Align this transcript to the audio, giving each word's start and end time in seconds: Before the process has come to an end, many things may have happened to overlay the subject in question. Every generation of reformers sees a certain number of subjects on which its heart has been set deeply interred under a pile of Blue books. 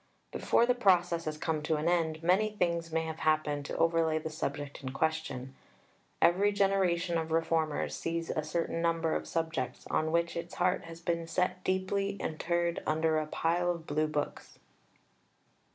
Before 0.31 0.65
the 0.65 0.73
process 0.73 1.25
has 1.25 1.37
come 1.37 1.61
to 1.61 1.75
an 1.75 1.87
end, 1.87 2.23
many 2.23 2.49
things 2.49 2.91
may 2.91 3.03
have 3.03 3.19
happened 3.19 3.65
to 3.65 3.77
overlay 3.77 4.17
the 4.17 4.31
subject 4.31 4.81
in 4.81 4.89
question. 4.93 5.53
Every 6.23 6.51
generation 6.51 7.19
of 7.19 7.29
reformers 7.31 7.93
sees 7.95 8.31
a 8.31 8.43
certain 8.43 8.81
number 8.81 9.13
of 9.13 9.27
subjects 9.27 9.85
on 9.91 10.11
which 10.11 10.35
its 10.35 10.55
heart 10.55 10.85
has 10.85 11.01
been 11.01 11.27
set 11.27 11.63
deeply 11.63 12.13
interred 12.19 12.81
under 12.87 13.19
a 13.19 13.27
pile 13.27 13.69
of 13.69 13.85
Blue 13.85 14.07
books. 14.07 14.57